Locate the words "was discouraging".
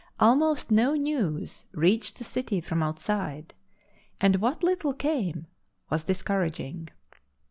5.91-6.89